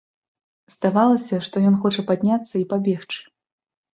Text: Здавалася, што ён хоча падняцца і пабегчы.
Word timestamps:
Здавалася, 0.75 1.35
што 1.47 1.55
ён 1.71 1.77
хоча 1.83 2.05
падняцца 2.09 2.53
і 2.61 2.65
пабегчы. 2.71 3.21